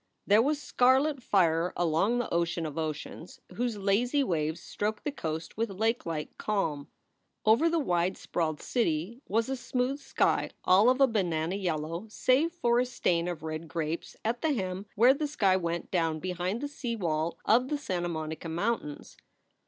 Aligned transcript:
There 0.25 0.41
was 0.41 0.59
scarlet 0.59 1.21
fire 1.21 1.73
along 1.77 2.17
the 2.17 2.33
ocean 2.33 2.65
of 2.65 2.75
oceans, 2.75 3.39
whose 3.55 3.77
lazy 3.77 4.23
waves 4.23 4.59
stroked 4.59 5.03
the 5.03 5.11
coast 5.11 5.57
with 5.57 5.69
lakelike 5.69 6.35
calm. 6.39 6.87
Over 7.45 7.69
the 7.69 7.77
wide 7.77 8.17
sprawled 8.17 8.63
city 8.63 9.21
was 9.27 9.47
a 9.47 9.55
smooth 9.55 9.99
sky 9.99 10.49
all 10.63 10.89
of 10.89 10.99
a 11.01 11.07
banana 11.07 11.53
yellow, 11.55 12.07
save 12.09 12.51
for 12.51 12.79
a 12.79 12.85
stain 12.87 13.27
of 13.27 13.43
red 13.43 13.67
grapes 13.67 14.15
at 14.25 14.41
the 14.41 14.53
hem 14.53 14.87
where 14.95 15.13
the 15.13 15.27
sky 15.27 15.55
went 15.55 15.91
down 15.91 16.19
behind 16.19 16.61
the 16.61 16.67
sea 16.67 16.95
wall 16.95 17.37
of 17.45 17.67
the 17.67 17.77
Santa 17.77 18.09
Monica 18.09 18.49
Mountains. 18.49 19.17